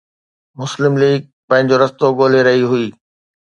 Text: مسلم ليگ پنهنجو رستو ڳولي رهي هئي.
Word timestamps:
مسلم 0.59 0.93
ليگ 1.01 1.19
پنهنجو 1.47 1.75
رستو 1.81 2.07
ڳولي 2.19 2.41
رهي 2.47 2.63
هئي. 2.71 2.87